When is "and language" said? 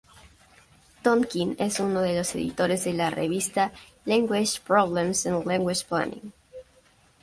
5.27-5.85